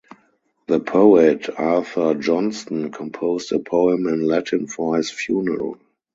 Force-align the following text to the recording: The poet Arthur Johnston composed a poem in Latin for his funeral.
The 0.65 0.79
poet 0.79 1.47
Arthur 1.59 2.15
Johnston 2.15 2.89
composed 2.89 3.51
a 3.51 3.59
poem 3.59 4.07
in 4.07 4.25
Latin 4.25 4.65
for 4.65 4.97
his 4.97 5.11
funeral. 5.11 5.77